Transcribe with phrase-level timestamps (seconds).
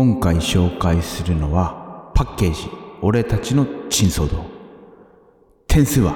[0.00, 2.70] 今回紹介するのはパッケージ。
[3.02, 4.44] 俺たちの珍騒動
[5.66, 6.14] 点数は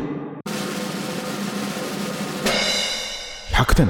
[3.50, 3.88] ？100点。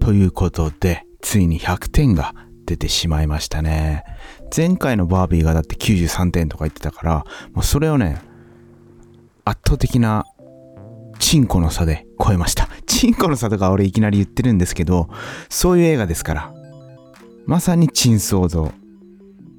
[0.00, 2.34] ということでついに100点が
[2.66, 4.04] 出てしまいましたね。
[4.54, 7.24] 前回のバービーがだって93点とか言ってたから
[7.54, 8.20] もうそれをね
[9.46, 10.26] 圧倒的な
[11.18, 12.68] チンコの差で超えました。
[12.90, 15.08] チンコの差とか俺いきなり言ってるんですけど、
[15.48, 16.52] そういう映画ですから。
[17.46, 18.72] まさにチン騒動。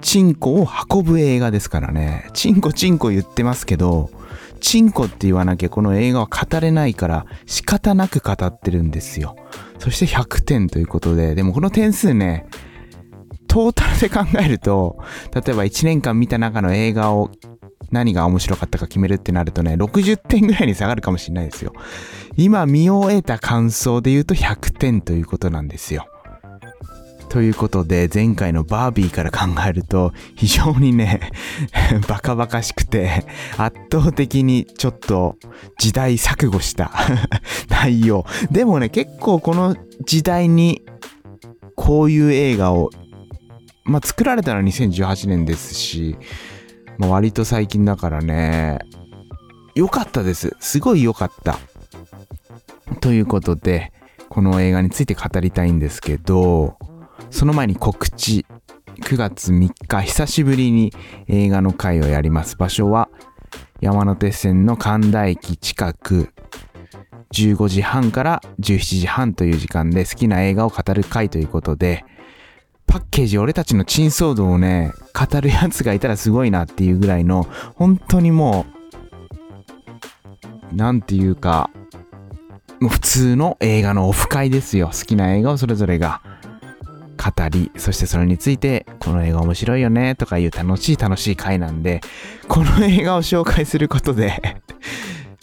[0.02, 2.28] チンコを運ぶ映画ですからね。
[2.34, 4.10] チンコチンコ言ってますけど、
[4.60, 9.34] チンコって言わなきゃこの映画は語れないから仕方なく語ってるんですよ。
[9.78, 12.46] そして100点ということで、でもこの点数ね、
[13.48, 14.98] トータルで考えると、
[15.34, 17.30] 例えば1年間見た中の映画を
[17.92, 21.72] 何が面白かったか決めるってなるとね、60点ぐらいに下がるかもしれないですよ。
[22.36, 26.08] 今見終えた感想で言うと100点ということなんですよ。
[27.32, 31.30] ということで、前回のバービーから考えると、非常にね、
[32.06, 33.24] バカバカしくて、
[33.56, 35.36] 圧倒的にちょっと
[35.78, 36.92] 時代錯誤した
[37.70, 38.26] 内容。
[38.50, 40.82] でもね、結構この時代に
[41.74, 42.90] こういう映画を、
[43.84, 46.16] まあ作られたのは2018年ですし、
[47.02, 48.78] まあ、割と最近だからね、
[49.74, 50.56] 良かったです。
[50.60, 51.58] すごい良かった。
[53.00, 53.92] ということで、
[54.28, 56.78] この映画について語りたいんですけど、
[57.28, 58.46] その前に告知。
[59.00, 60.92] 9月3日、久しぶりに
[61.26, 62.56] 映画の会をやります。
[62.56, 63.08] 場所は
[63.80, 66.32] 山手線の神田駅近く、
[67.32, 72.04] 15時半から17時半という時間で好きな映画を語る会ということで、
[72.86, 78.66] パッケージ俺たちの珍騒動をね、語るやつがいたらすごいなっていうぐらいの、本当にも
[80.72, 81.70] う、なんていうか、
[82.80, 84.88] もう普通の映画のオフ会ですよ。
[84.88, 86.20] 好きな映画をそれぞれが
[87.16, 92.00] 語り、そしてそれについて、この映画面白いよねとかいう楽しい楽しい回なんで、
[92.48, 94.60] この映画を紹介することで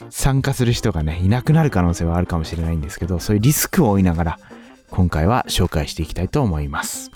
[0.09, 4.39] 参加する人がね、いなくなる可能性はあるかもしれないんですけど、そういうリスクを負いながら、
[4.91, 7.11] 今回は紹介していきたいと思います。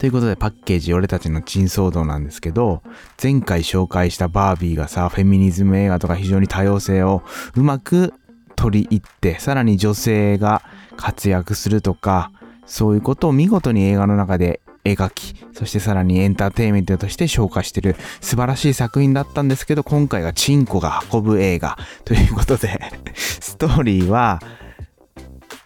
[0.00, 2.82] ということでパッケージ俺たちの珍騒動なんですけど、
[3.22, 7.22] 前回紹介したバービーがさ、フェミニズム映画とか非常に多様性を
[7.54, 8.14] うまく
[8.56, 10.62] 取り入って、さらに女性が
[10.96, 12.32] 活躍するとか、
[12.64, 22.80] そういうことを見事に映画の中で描き、そしてさらにエンターテインメントとして消化してる素晴らしい作品だったんですけど、今回がチンコが運ぶ映画ということで
[23.14, 24.40] ストーリーは、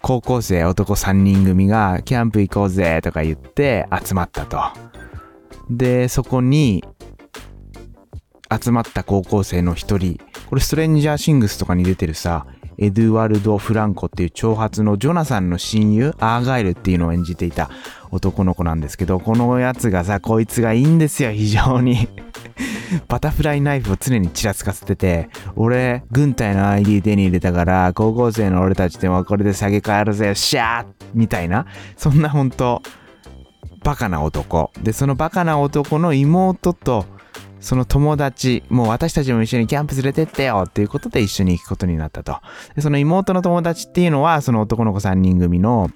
[0.06, 4.60] 高校生男3人組がキャンプ行こうぜとか言って集まったと。
[5.70, 6.84] で、そこに
[8.52, 10.20] 集まった高校生の一人、
[10.50, 12.44] これストレンジャーシングスとかに出てるさ、
[12.76, 17.70] エドゥワルド・フランコっていう長髪のジョナサンの親友、アーガイルっていうのを演じていた
[18.10, 22.10] 男の子なんですけど、このやつがさ、こいつがいいんですよ、非常に
[23.08, 31.66] バタフライナイフを常にちらつかせてて、俺、軍隊の ID 手に入れたから、高校生の俺たちでもこれで下げ替えるぜ、シャーみたいな、
[31.96, 32.82] そんなほんと、
[33.82, 34.72] バカな男。
[34.82, 37.04] で、そのバカな男の妹と、
[37.60, 42.40] その友達、もう私たちも一緒にキャンプ連れてってよっていうことで一緒に行くことになったと。
[42.74, 45.90] でその妹の友達っていうのは、その男の子3人組の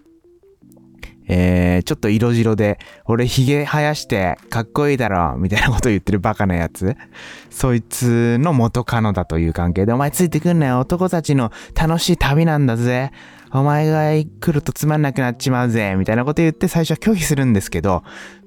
[1.28, 6.96] えー、ちょっと色白で、俺ヒゲ生やしてかっこいいだろ、みたいなこと言ってるバカなやつ。
[7.50, 13.12] そいつの元カノだという関係で、お前ついてくんなよ、男たちの楽しい旅なんだぜ。
[13.50, 18.02] お前が来るとつまんなくなっちまうぜ、みたいなこと言って最初は拒否するんですけど、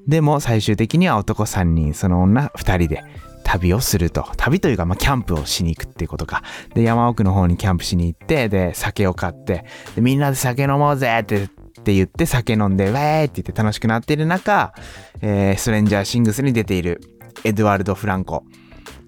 [0.07, 3.03] でも最終的には男3人、その女2人で
[3.43, 4.27] 旅をすると。
[4.37, 6.43] 旅というか、まあ、キャンプをしに行くっていうことか。
[6.73, 9.65] で、山奥の方にキャンプしに行って、で、酒を買って、
[9.95, 11.49] で、みんなで酒飲もうぜって
[11.81, 14.73] って言って酒飲んで、ウェーって言って楽しくなっている中、
[15.21, 17.01] えー、ストレンジャーシングスに出ている
[17.43, 18.43] エドワルド・フランコ、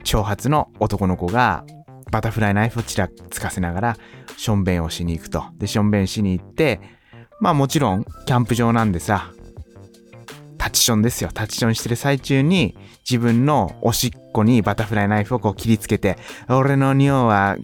[0.04, 1.64] 長髪の男の子が
[2.12, 3.98] バタフライナイフをちらつかせながら、
[4.38, 5.46] しょんべんをしに行くと。
[5.58, 6.82] で、しょんべんしに行って、
[7.40, 9.32] まあもちろん、キャンプ場なんでさ、
[10.58, 11.30] タチションですよ。
[11.34, 12.76] タチションしてる最中に、
[13.10, 16.18] 自分のおしっこにバタフライナイフをこう切りつけて、
[16.50, 17.58] 俺の尿は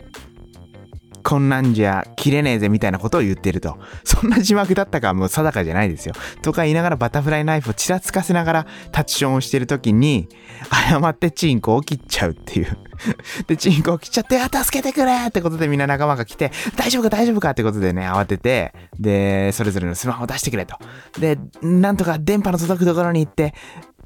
[1.23, 3.77] こんなんじゃ切れねえぜみたいなことを言ってると。
[4.03, 6.13] そんな字幕だったかもう定かじゃないですよ。
[6.41, 10.27] とか言いながらバタフライナイフをちらつかせながらタッチションをしてる時に、
[10.69, 12.77] 誤ってチンコを切っちゃうっていう。
[13.47, 17.09] で、チンコを切っちゃって、あ、助けてくれってことでみんな仲間が来て、大丈夫か？
[17.09, 17.51] 大丈夫か？
[17.51, 20.77] ってことでね、慌てて、で、それぞれのスマホを出してくれと。
[21.19, 23.53] で、なんとか電波の届くところに行って、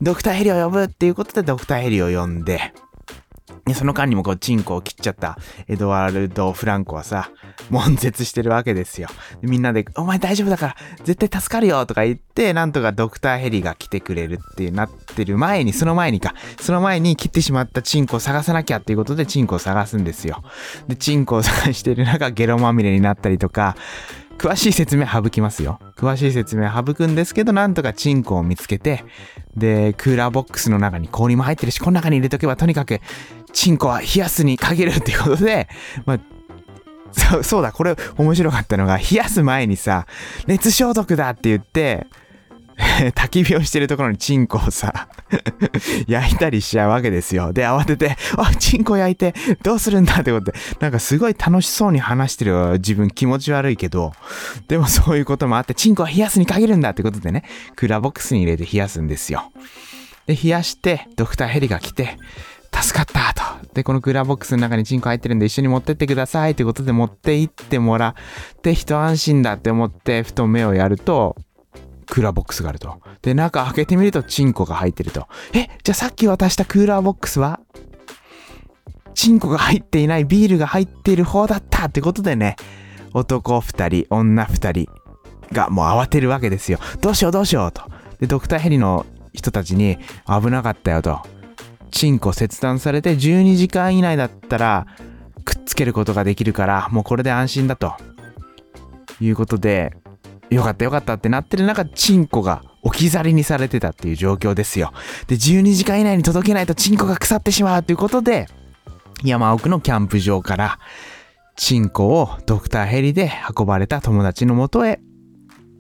[0.01, 2.73] ドクターヘリを呼ぶっていうことでドクターヘリを呼んで、
[3.65, 5.37] で、その間にもこう、チンコを切っちゃった
[5.67, 7.29] エドワルド・フランコはさ、
[7.69, 9.09] 悶絶してるわけですよ。
[9.41, 20.43] みんなで、お前大丈夫だから、絶対助かるよとか言って、なんとかドクターヘリが来てくれるってなってる前に、その前にか、その前に切ってしまったチンコを探さなきゃっていうことで、チンコを探すんですよ。
[20.87, 23.75] で、チンコを探してる中、ゲロまみれになったりとか、
[24.37, 25.79] 詳しい説明省きますよ。
[25.95, 29.05] 詳しい説明省くんですけど、なんとかチンコを見つけて、
[29.55, 32.99] で、クーラーボックスの中に氷も入ってるし、この中に入れとけばとにかく、
[33.53, 35.69] チンコは冷やすに限るっていうことで、
[36.05, 36.19] まあ、
[37.11, 40.07] そうそうだ、これ面白かったのが、冷やす前にさ、
[40.47, 42.07] 熱消毒だって言って、
[43.15, 45.07] 焚き火をしてるところにチンコをさ
[46.07, 47.53] 焼いたりしちゃうわけですよ。
[47.53, 54.13] で、慌てて、あ、チンコ焼いて、どうするんだってことで、なんかすごい楽しそうに話してる自分気持ち悪いけど、
[54.67, 57.43] でもそういうこともあって、チンコは冷やすに限るんだってことでね、
[57.75, 59.51] クーラーボックスに入れて冷やすんですよ。
[60.27, 62.17] で、冷やして、ドクターヘリが来て、
[62.73, 63.43] 助かったと。
[63.73, 68.15] で、このクーラーボックスの中にチンコ入ってるんで一緒に持ってってくださいってことで持って行ってもら
[68.57, 71.35] って一安心だって思ってふと目をやると、
[72.13, 73.01] クーラーボックスがあると。
[73.23, 75.27] で、中開けてみるとチンコが入ってると。
[75.51, 77.59] え、じゃあさっき渡したクーラーボックスは？
[79.15, 82.55] チンコが入っていないビールが入っている方だったってことでね、
[83.15, 84.87] 男二人、女二人
[85.51, 86.77] がもう慌てるわけですよ。
[87.01, 87.81] どうしようどうしようと。
[88.19, 91.19] で、ドクターヘリの人たちに危なかったよと。
[91.89, 94.85] チンコ切断されて12時間以内だったら
[95.45, 97.95] くっつけることができるからもうこれで安心だと
[99.19, 99.95] いうことで
[100.53, 104.93] よかったよかったってなってる中チンコが置き去りにされてたっていう状況ですよ
[105.27, 108.47] で12時間以内に届けないとチンコが腐ってしまうということで
[109.23, 110.79] 山奥のキャンプ場から
[111.55, 114.99] チンコをドクターヘリで運ばれた友達のもとへ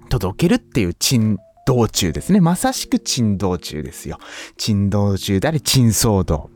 [0.09, 2.41] 届けるっていうチン道中ですね。
[2.41, 4.17] まさしく珍道中ですよ。
[4.57, 6.49] 珍道中であり、珍騒動。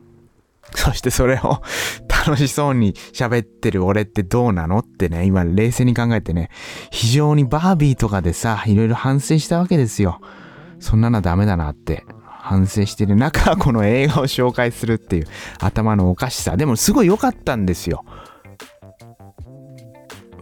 [0.75, 1.61] そしてそれを
[2.09, 6.49] 楽しそうに喋ってる俺ってどうなのってね、今冷静に考えてね、
[6.91, 10.19] 非常にバービーとかでさ、いろいろ反省したわけですよ。
[10.79, 12.03] そんなのダメだなって
[12.47, 15.27] 反省してる中、 この映画を紹介するっていう
[15.59, 16.57] 頭のおかしさ。
[16.57, 18.03] でもすごい良かったんですよ。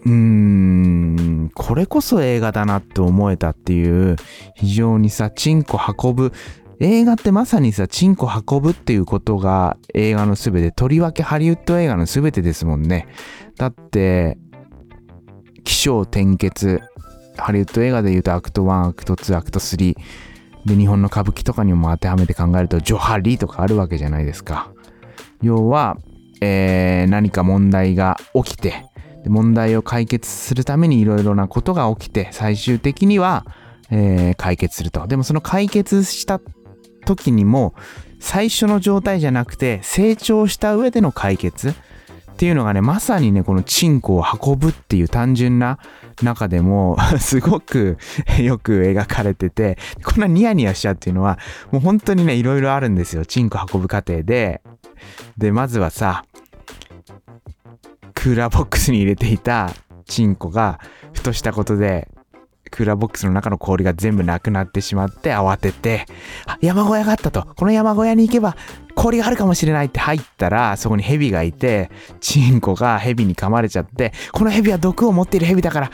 [0.06, 4.18] うーん、これこそ映画だなって思えたっていう、
[4.56, 6.31] 非常にさ、チンコ運ぶ、
[6.80, 13.07] 映画ってまさにさ、チンコ運ぶっていうことが映画のすべて、とりわけハリウッド映画のすべてですもんね。
[13.57, 14.38] だって、
[15.63, 16.81] 起承転結、
[17.38, 19.95] ハリウッド映画で言うとアクト1、アクト2、アクト3、
[20.66, 24.71] で、日本の歌舞伎とかにも当てはめて考えると、ジョハリーとかあるわけじゃないですか。
[25.42, 25.98] 要は、
[26.42, 28.86] えー、何か問題が起きて、
[29.28, 33.45] 問題を解決するためにいろいろなことが起きて最終的には、
[33.89, 35.07] えー、解決すると。
[35.07, 36.39] でもその解決した
[37.06, 37.74] 時にも
[38.19, 45.80] 最初の状態じゃなくて成長した上での解決っていうのがねまさにねこのチンコを運ぶっていう単純な
[46.22, 47.98] 中でも すごく
[48.40, 51.40] よく描かれててこんなニヤニヤしちゃうっていうのは
[51.72, 53.25] もう本当にねいろいろあるんですよ。
[53.25, 54.62] チンコ運ぶ過程で。
[55.38, 56.25] でまずはさ
[58.13, 59.72] クーラーボックスに入れていた
[60.06, 60.80] チンコが
[61.13, 62.07] ふとしたことで
[62.75, 66.06] クーラーボックスの中の氷が全部なくなってしまって慌てて
[66.60, 67.48] 山小屋があったと。
[67.56, 68.57] この山小屋に行けば
[68.95, 71.89] 氷があるかもしれないって入ったらそこにヘビがいて
[72.19, 75.92] チンコがヘビに噛まれちゃってこのヘビは毒を持っているヘビだから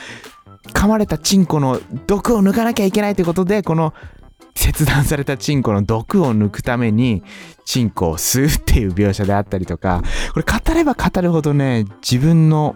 [0.73, 3.93] 噛まれたチンコの毒を抜かなきゃいけないということでこの
[4.55, 7.23] 切断されたチンコの毒を抜くために、
[7.65, 10.03] チンコを吸うっていう描写であったりとか、
[10.33, 12.75] これ語れば語るほどね、自分の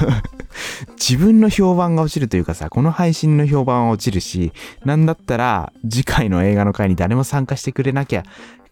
[1.00, 4.52] 自分の評判が落ちるというかさ、この配信の評判は落ちるし、
[4.84, 8.22] なんだったら次回の映画の回に誰も参加してくれなきゃ、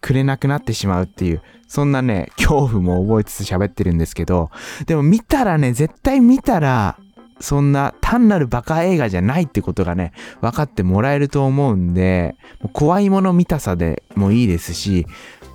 [0.01, 4.51] くれなくなってしまうっていう、そんなね、恐怖も覚えつつ喋ってるんですけど、
[4.85, 6.97] でも見たらね、絶対見たら、
[7.39, 12.35] そんな単なるバカ映画じゃないってことがね、分かってもらえると思うんで、
[12.73, 15.07] 怖いもの見たさでもいいですし、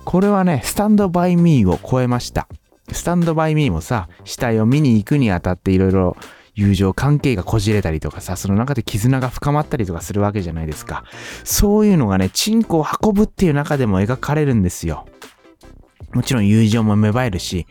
[0.03, 2.47] これはね、スタンドバイミーを超えました。
[2.91, 6.17] スタンドバイミーもさ、死体を見に行くにあたっていろいろ
[6.55, 11.03] 友情関係がこじれたりとかさ、その中で絆が深まったりとかするわけじゃないですか。
[11.43, 15.05] そういうのがね、チンコを運ぶっていう中でも描かれるんですよ。
[16.13, 17.67] もちろん友情も芽生えるし、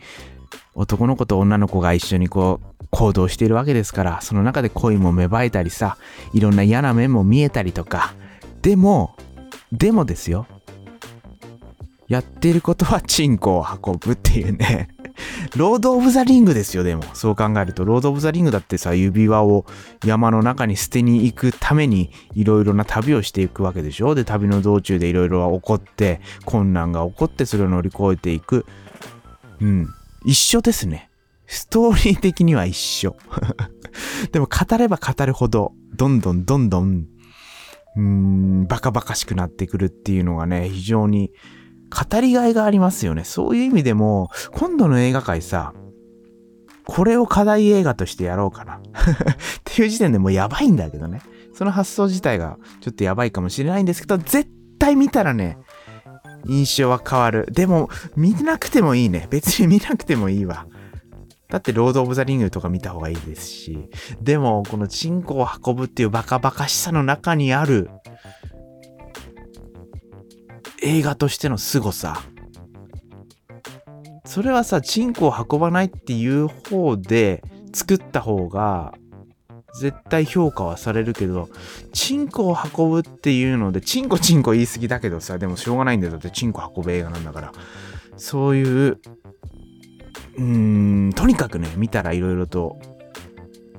[0.73, 5.97] 男の子と女の子が一緒にこう行動しているわけですから、その中で恋も芽生えたりさ、
[6.33, 8.13] いろんな嫌な面も見えたりとか、
[8.61, 9.15] でも、
[9.71, 10.47] でもですよ。
[12.07, 14.89] やってることはチンコを運ぶっていうね。
[15.55, 17.03] ロード・オブ・ザ・リングですよ、でも。
[17.13, 17.85] そう考えると。
[17.85, 19.65] ロード・オブ・ザ・リングだってさ、指輪を
[20.05, 24.15] 山の中に捨てに行くために、いろいろな旅をしていくわけでしょ？
[24.15, 28.65] で、旅の道中でいろいろ起こって、困難が起こって、それを乗り越えていく。
[29.61, 29.87] うん。
[30.25, 31.09] 一緒ですね。
[31.47, 33.15] ストーリー的には一緒。
[34.31, 37.07] でも語れば語るほど、どんどんどんどん、
[37.95, 41.31] うーん、バカバカしくなってくるっていうのがね、非常に
[41.89, 43.23] 語りがいがありますよね。
[43.23, 45.73] そういう意味でも、今度の映画界さ、
[46.85, 48.75] これを課題映画としてやろうかな。
[48.81, 48.81] っ
[49.63, 51.21] ていう時点でもうやばいんだけどね。
[51.53, 55.57] その発想自体がちょっとやばいかもしれないんですけど、絶対見たらね、
[56.47, 57.47] 印象は変わる。
[57.51, 59.27] でも、見なくてもいいね。
[59.29, 60.67] 別に見なくてもいいわ。
[61.49, 63.89] だって、ロード・オブ・ザ・リングとか見た方がいいですし。
[64.21, 67.89] でも、このチンコを運ぶっていうバカバカしさの中にある、
[70.81, 72.21] 映画としての凄さ。
[74.25, 77.43] それはさ、チンコを運ばないっていう方で
[77.73, 78.93] 作った方が、
[79.79, 81.49] 絶対評価はされるけど、
[81.93, 86.13] チンコを運ぶっていうので、チンコチンコ言い過ぎだけどさ、でもしょうがないんだよ。
[86.13, 87.51] だってチンコ運ぶ映画なんだから。
[88.17, 92.79] そういう、うーん、とにかくね、見たらいろいろと、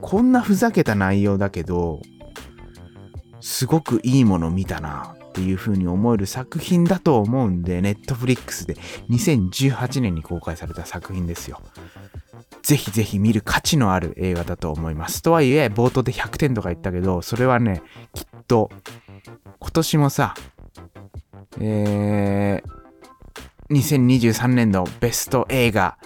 [0.00, 2.00] こんなふざけた内容だけど、
[3.40, 8.74] すごくいいもの見たなっていう風に思える作品だと思うんで、ネットフリックスで
[9.10, 11.60] 2018年に公開された作品ですよ。
[12.62, 15.22] ぜひぜひ見る価値のある映画だと思います。
[15.22, 17.82] とはいえ、冒頭で100点とか言ったけど、それはね、
[18.12, 18.70] きっと、
[19.60, 20.34] 今年もさ、
[21.60, 25.96] えー、2023年のベスト映画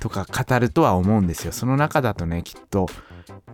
[0.00, 1.52] とか語るとは思うんですよ。
[1.52, 2.86] その中だとね、きっと、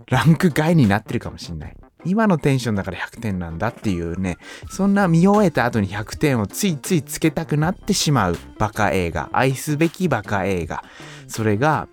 [0.07, 1.77] ランク外になってるかもしんない。
[2.05, 4.39] 今のテンションだから100点なんだっていうね、
[4.71, 10.85] そんな見終えた後に100点をついついつけたくなってしまうバカ映画、愛すべきバカ映画。
[11.27, 11.89] それが、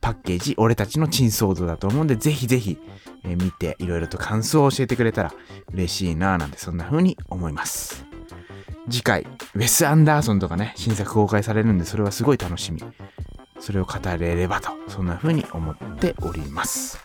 [0.00, 2.78] パッケージ、俺たちの珍騒動だと思うんで、ぜひぜひ、
[3.24, 5.32] え見て、いろいろと感想を教えてくれたら
[5.72, 8.04] 嬉しいなぁなんて、そんな風に思います。
[8.90, 12.82] 次回、ウェス・アンダーソンとかね、新作公開されるんで、それはすごい楽しみ。
[13.58, 17.03] それを語れればと、そんな風に思っております。